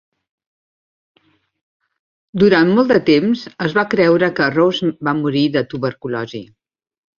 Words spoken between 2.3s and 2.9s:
Durant